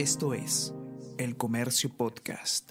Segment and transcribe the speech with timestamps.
[0.00, 0.74] Esto es
[1.18, 2.70] El Comercio Podcast.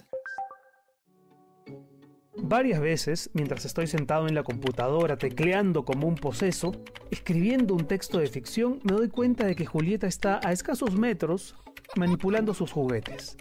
[2.36, 6.72] Varias veces, mientras estoy sentado en la computadora tecleando como un poseso,
[7.12, 11.54] escribiendo un texto de ficción, me doy cuenta de que Julieta está a escasos metros
[11.94, 13.36] manipulando sus juguetes.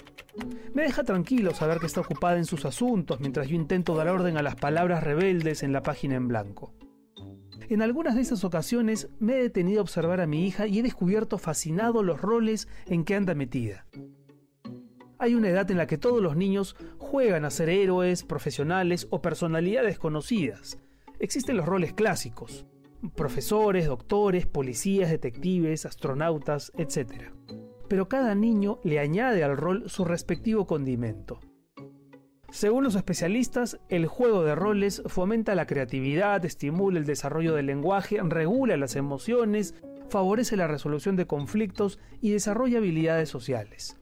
[0.75, 4.37] Me deja tranquilo saber que está ocupada en sus asuntos mientras yo intento dar orden
[4.37, 6.75] a las palabras rebeldes en la página en blanco.
[7.69, 10.83] En algunas de esas ocasiones me he detenido a observar a mi hija y he
[10.83, 13.85] descubierto fascinado los roles en que anda metida.
[15.19, 19.21] Hay una edad en la que todos los niños juegan a ser héroes, profesionales o
[19.21, 20.79] personalidades conocidas.
[21.19, 22.65] Existen los roles clásicos,
[23.15, 27.25] profesores, doctores, policías, detectives, astronautas, etc.
[27.87, 31.39] Pero cada niño le añade al rol su respectivo condimento.
[32.51, 38.19] Según los especialistas, el juego de roles fomenta la creatividad, estimula el desarrollo del lenguaje,
[38.23, 39.75] regula las emociones,
[40.09, 43.97] favorece la resolución de conflictos y desarrolla habilidades sociales.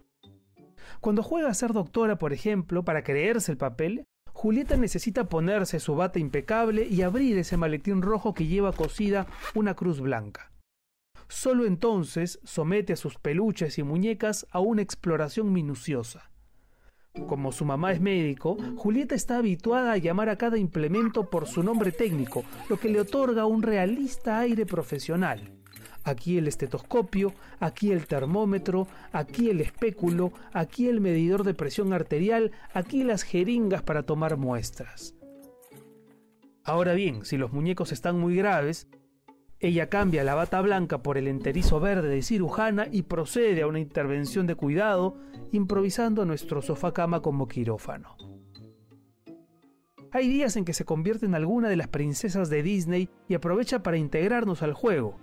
[1.01, 5.95] Cuando juega a ser doctora, por ejemplo, para creerse el papel, Julieta necesita ponerse su
[5.95, 10.51] bata impecable y abrir ese maletín rojo que lleva cosida una cruz blanca.
[11.27, 16.31] Solo entonces somete a sus peluches y muñecas a una exploración minuciosa.
[17.25, 21.63] Como su mamá es médico, Julieta está habituada a llamar a cada implemento por su
[21.63, 25.51] nombre técnico, lo que le otorga un realista aire profesional.
[26.03, 32.51] Aquí el estetoscopio, aquí el termómetro, aquí el espéculo, aquí el medidor de presión arterial,
[32.73, 35.15] aquí las jeringas para tomar muestras.
[36.63, 38.87] Ahora bien, si los muñecos están muy graves,
[39.59, 43.79] ella cambia la bata blanca por el enterizo verde de cirujana y procede a una
[43.79, 45.17] intervención de cuidado,
[45.51, 48.15] improvisando nuestro sofá cama como quirófano.
[50.11, 53.81] Hay días en que se convierte en alguna de las princesas de Disney y aprovecha
[53.81, 55.17] para integrarnos al juego.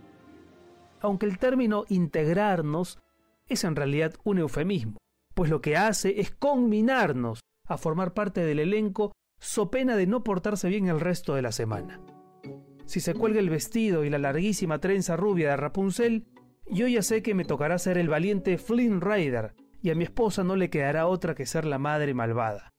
[1.00, 2.98] Aunque el término integrarnos
[3.46, 4.98] es en realidad un eufemismo,
[5.34, 10.24] pues lo que hace es conminarnos a formar parte del elenco so pena de no
[10.24, 12.00] portarse bien el resto de la semana.
[12.87, 16.27] Si se cuelga el vestido y la larguísima trenza rubia de Rapunzel,
[16.67, 20.45] yo ya sé que me tocará ser el valiente Flynn Rider, y a mi esposa
[20.45, 22.72] no le quedará otra que ser la madre malvada.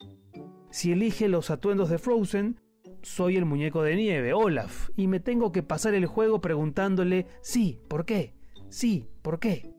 [0.71, 2.59] Si elige los atuendos de Frozen,
[3.01, 7.79] soy el muñeco de nieve, Olaf, y me tengo que pasar el juego preguntándole sí,
[7.87, 8.35] ¿por qué?
[8.69, 9.74] Sí, ¿por qué?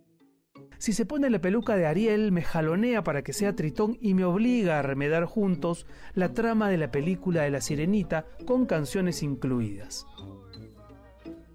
[0.78, 4.24] Si se pone la peluca de Ariel, me jalonea para que sea Tritón y me
[4.24, 10.06] obliga a remedar juntos la trama de la película de la Sirenita con canciones incluidas.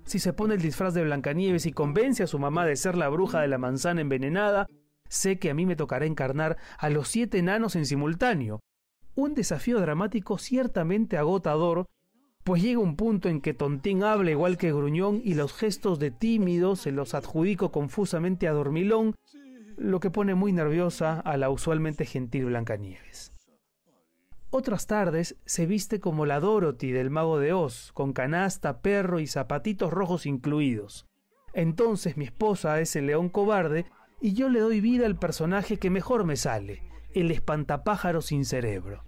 [0.05, 3.09] Si se pone el disfraz de Blancanieves y convence a su mamá de ser la
[3.09, 4.67] bruja de la manzana envenenada,
[5.07, 8.59] sé que a mí me tocará encarnar a los siete enanos en simultáneo.
[9.15, 11.85] Un desafío dramático ciertamente agotador
[12.43, 16.11] pues llega un punto en que Tontín habla igual que Gruñón y los gestos de
[16.11, 19.15] tímido se los adjudico confusamente a Dormilón,
[19.77, 23.31] lo que pone muy nerviosa a la usualmente gentil Blancanieves.
[24.49, 29.27] Otras tardes se viste como la Dorothy del mago de Oz, con canasta, perro y
[29.27, 31.07] zapatitos rojos incluidos.
[31.53, 33.85] Entonces mi esposa es el león cobarde
[34.19, 39.03] y yo le doy vida al personaje que mejor me sale, el espantapájaro sin cerebro.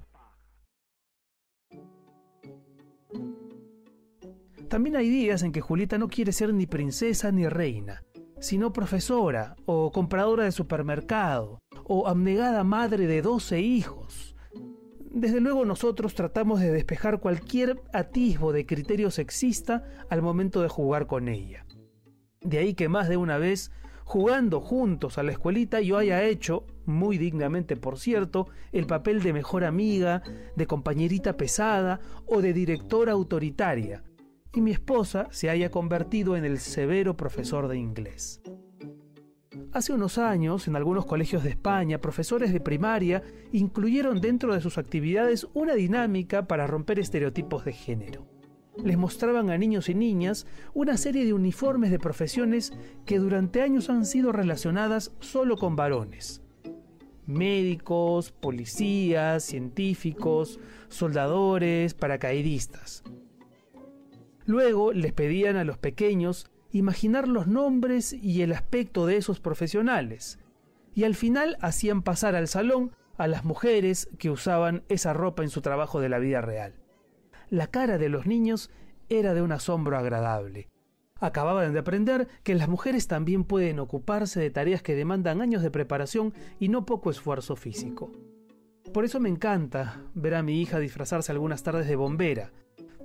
[4.73, 8.01] También hay días en que Julieta no quiere ser ni princesa ni reina,
[8.39, 14.35] sino profesora o compradora de supermercado o abnegada madre de 12 hijos.
[15.11, 21.05] Desde luego nosotros tratamos de despejar cualquier atisbo de criterio sexista al momento de jugar
[21.05, 21.67] con ella.
[22.41, 23.71] De ahí que más de una vez,
[24.05, 29.33] jugando juntos a la escuelita, yo haya hecho, muy dignamente por cierto, el papel de
[29.33, 30.23] mejor amiga,
[30.55, 34.03] de compañerita pesada o de directora autoritaria,
[34.53, 38.41] y mi esposa se haya convertido en el severo profesor de inglés.
[39.71, 44.77] Hace unos años, en algunos colegios de España, profesores de primaria incluyeron dentro de sus
[44.77, 48.27] actividades una dinámica para romper estereotipos de género.
[48.83, 52.71] Les mostraban a niños y niñas una serie de uniformes de profesiones
[53.05, 56.43] que durante años han sido relacionadas solo con varones.
[57.25, 60.59] Médicos, policías, científicos,
[60.89, 63.03] soldadores, paracaidistas.
[64.45, 70.39] Luego les pedían a los pequeños imaginar los nombres y el aspecto de esos profesionales,
[70.95, 75.49] y al final hacían pasar al salón a las mujeres que usaban esa ropa en
[75.49, 76.73] su trabajo de la vida real.
[77.49, 78.71] La cara de los niños
[79.09, 80.69] era de un asombro agradable.
[81.19, 85.71] Acababan de aprender que las mujeres también pueden ocuparse de tareas que demandan años de
[85.71, 88.11] preparación y no poco esfuerzo físico.
[88.91, 92.51] Por eso me encanta ver a mi hija disfrazarse algunas tardes de bombera,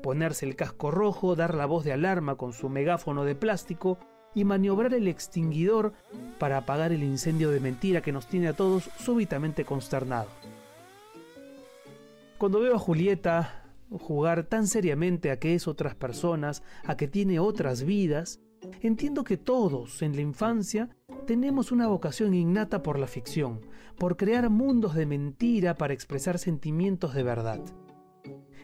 [0.03, 3.99] ponerse el casco rojo, dar la voz de alarma con su megáfono de plástico
[4.35, 5.93] y maniobrar el extinguidor
[6.39, 10.33] para apagar el incendio de mentira que nos tiene a todos súbitamente consternados.
[12.39, 17.41] Cuando veo a Julieta jugar tan seriamente a que es otras personas, a que tiene
[17.41, 18.41] otras vidas,
[18.81, 20.91] entiendo que todos en la infancia
[21.27, 23.61] tenemos una vocación innata por la ficción,
[23.99, 27.61] por crear mundos de mentira para expresar sentimientos de verdad.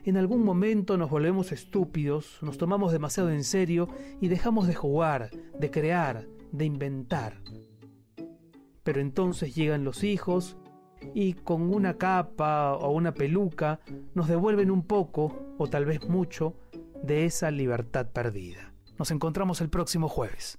[0.05, 3.89] En algún momento nos volvemos estúpidos, nos tomamos demasiado en serio
[4.21, 7.41] y dejamos de jugar, de crear, de inventar.
[8.83, 10.59] Pero entonces llegan los hijos
[11.15, 13.81] y con una capa o una peluca
[14.13, 16.55] nos devuelven un poco, o tal vez mucho,
[17.03, 18.75] de esa libertad perdida.
[18.99, 20.59] Nos encontramos el próximo jueves.